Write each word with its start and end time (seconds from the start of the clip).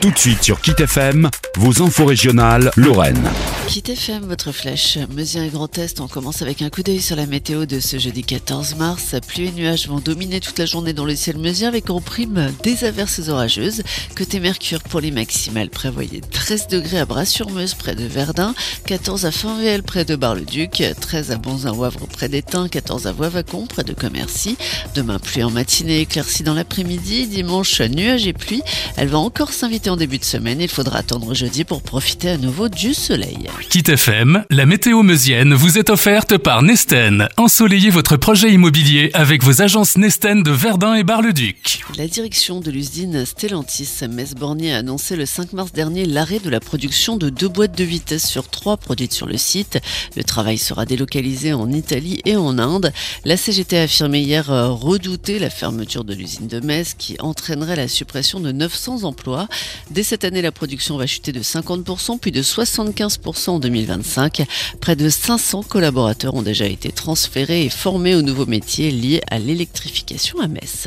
Tout 0.00 0.10
de 0.10 0.18
suite 0.18 0.44
sur 0.44 0.60
Kit 0.60 0.74
FM, 0.78 1.28
vos 1.56 1.82
infos 1.82 2.06
régionales 2.06 2.70
Lorraine. 2.76 3.28
Kit 3.68 3.84
FM, 3.86 4.24
votre 4.24 4.50
flèche. 4.50 4.96
Meusien 5.14 5.44
et 5.44 5.50
Grand 5.50 5.76
Est, 5.76 6.00
on 6.00 6.08
commence 6.08 6.40
avec 6.40 6.62
un 6.62 6.70
coup 6.70 6.82
d'œil 6.82 7.02
sur 7.02 7.16
la 7.16 7.26
météo 7.26 7.66
de 7.66 7.80
ce 7.80 7.98
jeudi 7.98 8.22
14 8.22 8.76
mars. 8.76 9.14
Pluie 9.26 9.48
et 9.48 9.52
nuages 9.52 9.88
vont 9.88 10.00
dominer 10.00 10.40
toute 10.40 10.58
la 10.58 10.64
journée 10.64 10.94
dans 10.94 11.04
le 11.04 11.14
ciel 11.14 11.36
meusien 11.36 11.68
avec 11.68 11.90
en 11.90 12.00
prime 12.00 12.50
des 12.62 12.84
averses 12.84 13.28
orageuses. 13.28 13.82
Côté 14.16 14.40
Mercure, 14.40 14.82
pour 14.82 15.00
les 15.00 15.10
maximales, 15.10 15.68
prévoyez 15.68 16.22
13 16.22 16.68
degrés 16.68 16.98
à 16.98 17.04
Bras-sur-Meuse 17.04 17.74
près 17.74 17.94
de 17.94 18.04
Verdun, 18.04 18.54
14 18.86 19.26
à 19.26 19.30
Finvéel 19.30 19.82
près 19.82 20.06
de 20.06 20.16
Bar-le-Duc, 20.16 20.82
13 20.98 21.30
à 21.32 21.36
Bonzin-Wavre 21.36 22.06
près 22.08 22.30
d'Étain, 22.30 22.68
14 22.68 23.06
à 23.06 23.12
Voivacon 23.12 23.66
près 23.66 23.84
de 23.84 23.92
Commercy. 23.92 24.56
Demain, 24.94 25.18
pluie 25.18 25.42
en 25.42 25.50
matinée, 25.50 26.00
éclaircie 26.00 26.42
dans 26.42 26.54
l'après-midi. 26.54 27.26
Dimanche, 27.26 27.82
nuages 27.82 28.26
et 28.26 28.32
pluie. 28.32 28.62
Elle 28.96 29.08
va 29.08 29.18
encore 29.18 29.52
s'inviter 29.52 29.90
en 29.90 29.96
début 29.96 30.18
de 30.18 30.24
semaine. 30.24 30.62
Il 30.62 30.68
faudra 30.68 31.00
attendre 31.00 31.34
jeudi 31.34 31.64
pour 31.64 31.82
profiter 31.82 32.30
à 32.30 32.38
nouveau 32.38 32.70
du 32.70 32.94
soleil. 32.94 33.36
Kit 33.66 33.82
FM, 33.86 34.44
la 34.50 34.66
météo 34.66 35.02
meusienne 35.02 35.52
vous 35.52 35.76
est 35.78 35.90
offerte 35.90 36.38
par 36.38 36.62
Nesten. 36.62 37.28
Ensoleillez 37.36 37.90
votre 37.90 38.16
projet 38.16 38.50
immobilier 38.50 39.10
avec 39.12 39.42
vos 39.42 39.60
agences 39.60 39.98
Nesten 39.98 40.42
de 40.42 40.50
Verdun 40.50 40.94
et 40.94 41.04
Bar-le-Duc. 41.04 41.82
La 41.96 42.06
direction 42.06 42.60
de 42.60 42.70
l'usine 42.70 43.26
Stellantis 43.26 44.06
Metz-Bornier 44.08 44.72
a 44.74 44.78
annoncé 44.78 45.16
le 45.16 45.26
5 45.26 45.52
mars 45.52 45.72
dernier 45.72 46.06
l'arrêt 46.06 46.38
de 46.38 46.48
la 46.48 46.60
production 46.60 47.16
de 47.16 47.28
deux 47.28 47.48
boîtes 47.48 47.76
de 47.76 47.84
vitesse 47.84 48.26
sur 48.26 48.48
trois 48.48 48.76
produites 48.76 49.12
sur 49.12 49.26
le 49.26 49.36
site. 49.36 49.78
Le 50.16 50.24
travail 50.24 50.56
sera 50.56 50.86
délocalisé 50.86 51.52
en 51.52 51.70
Italie 51.70 52.20
et 52.24 52.36
en 52.36 52.58
Inde. 52.58 52.92
La 53.24 53.36
CGT 53.36 53.78
a 53.78 53.82
affirmé 53.82 54.20
hier 54.20 54.50
euh, 54.50 54.70
redouter 54.70 55.38
la 55.38 55.50
fermeture 55.50 56.04
de 56.04 56.14
l'usine 56.14 56.48
de 56.48 56.60
Metz 56.60 56.94
qui 56.96 57.16
entraînerait 57.18 57.76
la 57.76 57.88
suppression 57.88 58.40
de 58.40 58.52
900 58.52 59.04
emplois. 59.04 59.48
Dès 59.90 60.04
cette 60.04 60.24
année, 60.24 60.42
la 60.42 60.52
production 60.52 60.96
va 60.96 61.06
chuter 61.06 61.32
de 61.32 61.42
50% 61.42 62.18
puis 62.18 62.32
de 62.32 62.42
75% 62.42 63.47
en 63.48 63.58
2025. 63.58 64.46
Près 64.80 64.96
de 64.96 65.08
500 65.08 65.62
collaborateurs 65.62 66.34
ont 66.34 66.42
déjà 66.42 66.66
été 66.66 66.90
transférés 66.90 67.64
et 67.64 67.70
formés 67.70 68.14
aux 68.14 68.22
nouveaux 68.22 68.46
métiers 68.46 68.90
liés 68.90 69.22
à 69.30 69.38
l'électrification 69.38 70.40
à 70.40 70.48
Metz. 70.48 70.86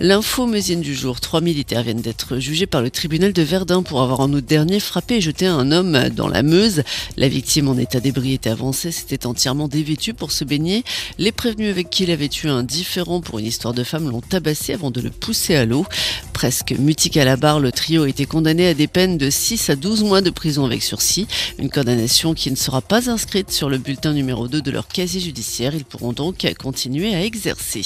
L'info 0.00 0.46
du 0.46 0.94
jour, 0.94 1.20
trois 1.20 1.40
militaires 1.40 1.82
viennent 1.82 2.00
d'être 2.00 2.38
jugés 2.38 2.66
par 2.66 2.82
le 2.82 2.90
tribunal 2.90 3.32
de 3.32 3.42
Verdun 3.42 3.82
pour 3.82 4.02
avoir 4.02 4.20
en 4.20 4.32
août 4.32 4.44
dernier 4.44 4.80
frappé 4.80 5.16
et 5.16 5.20
jeté 5.20 5.46
un 5.46 5.72
homme 5.72 6.08
dans 6.10 6.28
la 6.28 6.42
Meuse. 6.42 6.82
La 7.16 7.28
victime 7.28 7.68
en 7.68 7.76
état 7.76 8.00
d'ébriété 8.00 8.50
avancé 8.50 8.90
s'était 8.92 9.26
entièrement 9.26 9.68
dévêtue 9.68 10.14
pour 10.14 10.32
se 10.32 10.44
baigner. 10.44 10.84
Les 11.18 11.32
prévenus 11.32 11.70
avec 11.70 11.90
qui 11.90 12.04
il 12.04 12.10
avait 12.10 12.28
tué 12.28 12.48
un 12.48 12.62
différent 12.62 13.20
pour 13.20 13.38
une 13.38 13.46
histoire 13.46 13.74
de 13.74 13.84
femme 13.84 14.10
l'ont 14.10 14.20
tabassé 14.20 14.74
avant 14.74 14.90
de 14.90 15.00
le 15.00 15.10
pousser 15.10 15.54
à 15.54 15.64
l'eau. 15.64 15.86
Presque 16.34 16.72
mutique 16.72 17.16
à 17.16 17.24
la 17.24 17.36
barre, 17.36 17.60
le 17.60 17.70
trio 17.70 18.02
a 18.02 18.08
été 18.08 18.26
condamné 18.26 18.66
à 18.66 18.74
des 18.74 18.88
peines 18.88 19.16
de 19.16 19.30
6 19.30 19.70
à 19.70 19.76
12 19.76 20.02
mois 20.02 20.20
de 20.20 20.30
prison 20.30 20.66
avec 20.66 20.82
sursis. 20.82 21.28
Une 21.58 21.70
condamnation 21.70 22.34
qui 22.34 22.50
ne 22.50 22.56
sera 22.56 22.82
pas 22.82 23.08
inscrite 23.08 23.52
sur 23.52 23.70
le 23.70 23.78
bulletin 23.78 24.12
numéro 24.12 24.48
2 24.48 24.60
de 24.60 24.70
leur 24.72 24.88
casier 24.88 25.20
judiciaire. 25.20 25.76
Ils 25.76 25.84
pourront 25.84 26.12
donc 26.12 26.44
continuer 26.58 27.14
à 27.14 27.22
exercer. 27.22 27.82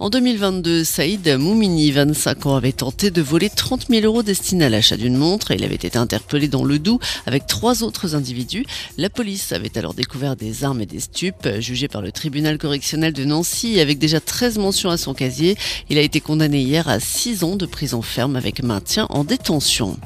En 0.00 0.08
2022, 0.08 0.84
Saïd 0.84 1.28
Moumini, 1.38 1.92
25 1.92 2.46
ans, 2.46 2.56
avait 2.56 2.72
tenté 2.72 3.10
de 3.10 3.20
voler 3.20 3.50
30 3.50 3.88
000 3.90 4.04
euros 4.06 4.22
destinés 4.22 4.64
à 4.64 4.68
l'achat 4.70 4.96
d'une 4.96 5.16
montre. 5.16 5.50
Il 5.50 5.62
avait 5.62 5.74
été 5.74 5.98
interpellé 5.98 6.48
dans 6.48 6.64
le 6.64 6.78
Doubs 6.78 7.00
avec 7.26 7.46
trois 7.46 7.82
autres 7.82 8.16
individus. 8.16 8.64
La 8.96 9.10
police 9.10 9.52
avait 9.52 9.76
alors 9.76 9.92
découvert 9.92 10.34
des 10.34 10.64
armes 10.64 10.80
et 10.80 10.86
des 10.86 11.00
stupes. 11.00 11.46
Jugé 11.60 11.88
par 11.88 12.00
le 12.00 12.10
tribunal 12.10 12.56
correctionnel 12.56 13.12
de 13.12 13.24
Nancy 13.24 13.80
avec 13.80 13.98
déjà 13.98 14.18
13 14.18 14.56
mentions 14.58 14.90
à 14.90 14.96
son 14.96 15.12
casier, 15.12 15.56
il 15.90 15.98
a 15.98 16.02
été 16.02 16.20
condamné 16.20 16.62
hier 16.62 16.88
à 16.88 17.00
6 17.00 17.44
ans 17.44 17.56
de 17.56 17.65
prison 17.66 18.02
ferme 18.02 18.36
avec 18.36 18.62
maintien 18.62 19.06
en 19.10 19.24
détention. 19.24 19.96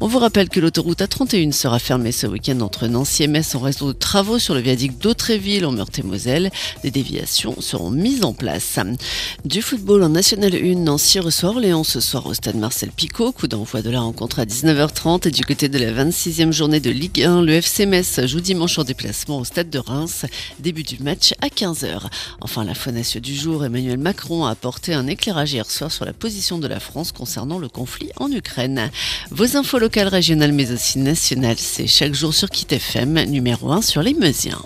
On 0.00 0.06
vous 0.06 0.18
rappelle 0.18 0.48
que 0.48 0.60
l'autoroute 0.60 1.00
A31 1.00 1.52
sera 1.52 1.78
fermée 1.78 2.12
ce 2.12 2.26
week-end 2.26 2.60
entre 2.60 2.86
Nancy 2.86 3.22
et 3.22 3.26
Metz 3.26 3.54
en 3.54 3.60
raison 3.60 3.86
de 3.86 3.92
travaux 3.92 4.38
sur 4.38 4.54
le 4.54 4.60
viaduc 4.60 4.98
d'Autréville 4.98 5.66
en 5.66 5.72
Meurthe-et-Moselle. 5.72 6.50
Des 6.82 6.90
déviations 6.90 7.60
seront 7.60 7.90
mises 7.90 8.24
en 8.24 8.32
place. 8.32 8.78
Du 9.44 9.62
football 9.62 10.02
en 10.02 10.08
National 10.08 10.54
1, 10.54 10.74
Nancy 10.76 11.20
reçoit 11.20 11.50
Orléans 11.50 11.84
ce 11.84 12.00
soir 12.00 12.26
au 12.26 12.34
stade 12.34 12.56
Marcel 12.56 12.90
Picot. 12.90 13.32
Coup 13.32 13.48
d'envoi 13.48 13.82
de 13.82 13.90
la 13.90 14.00
rencontre 14.00 14.40
à 14.40 14.44
19h30 14.44 15.28
et 15.28 15.30
du 15.30 15.44
côté 15.44 15.68
de 15.68 15.78
la 15.78 15.92
26e 16.04 16.52
journée 16.52 16.80
de 16.80 16.90
Ligue 16.90 17.22
1, 17.22 17.42
le 17.42 17.52
FC 17.54 17.86
Metz 17.86 18.24
joue 18.26 18.40
dimanche 18.40 18.78
en 18.78 18.84
déplacement 18.84 19.38
au 19.38 19.44
stade 19.44 19.70
de 19.70 19.78
Reims. 19.78 20.24
Début 20.58 20.82
du 20.82 20.98
match 21.02 21.34
à 21.40 21.48
15h. 21.48 22.02
Enfin, 22.40 22.64
la 22.64 22.74
fonation 22.74 23.20
du 23.20 23.34
jour, 23.34 23.64
Emmanuel 23.64 23.98
Macron 23.98 24.44
a 24.44 24.50
apporté 24.50 24.94
un 24.94 25.06
éclairage 25.06 25.52
hier 25.52 25.70
soir 25.70 25.90
sur 25.90 26.04
la 26.04 26.12
position 26.12 26.58
de 26.58 26.66
la 26.66 26.80
France 26.80 26.91
concernant 27.12 27.58
le 27.58 27.68
conflit 27.68 28.10
en 28.16 28.30
Ukraine. 28.30 28.90
Vos 29.30 29.56
infos 29.56 29.78
locales, 29.78 30.08
régionales 30.08 30.52
mais 30.52 30.70
aussi 30.70 30.98
nationales, 30.98 31.58
c'est 31.58 31.86
chaque 31.86 32.14
jour 32.14 32.34
sur 32.34 32.50
Kit 32.50 32.66
FM, 32.70 33.24
numéro 33.24 33.72
1 33.72 33.82
sur 33.82 34.02
les 34.02 34.14
Meusiens. 34.14 34.62